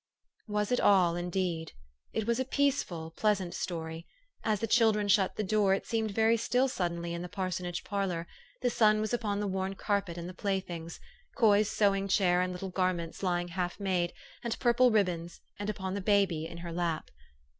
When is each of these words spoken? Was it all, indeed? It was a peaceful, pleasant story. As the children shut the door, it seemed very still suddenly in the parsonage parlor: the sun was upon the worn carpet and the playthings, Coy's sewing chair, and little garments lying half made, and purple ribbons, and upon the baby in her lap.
Was 0.47 0.71
it 0.71 0.79
all, 0.79 1.15
indeed? 1.15 1.73
It 2.11 2.25
was 2.25 2.39
a 2.39 2.43
peaceful, 2.45 3.11
pleasant 3.11 3.53
story. 3.53 4.07
As 4.43 4.59
the 4.59 4.65
children 4.65 5.07
shut 5.07 5.35
the 5.35 5.43
door, 5.43 5.75
it 5.75 5.85
seemed 5.85 6.09
very 6.09 6.37
still 6.37 6.67
suddenly 6.67 7.13
in 7.13 7.21
the 7.21 7.29
parsonage 7.29 7.83
parlor: 7.83 8.25
the 8.63 8.71
sun 8.71 8.99
was 8.99 9.13
upon 9.13 9.39
the 9.39 9.45
worn 9.45 9.75
carpet 9.75 10.17
and 10.17 10.27
the 10.27 10.33
playthings, 10.33 10.99
Coy's 11.37 11.69
sewing 11.69 12.07
chair, 12.07 12.41
and 12.41 12.51
little 12.51 12.71
garments 12.71 13.21
lying 13.21 13.49
half 13.49 13.79
made, 13.79 14.11
and 14.43 14.57
purple 14.57 14.89
ribbons, 14.89 15.39
and 15.59 15.69
upon 15.69 15.93
the 15.93 16.01
baby 16.01 16.47
in 16.47 16.57
her 16.65 16.73
lap. 16.73 17.11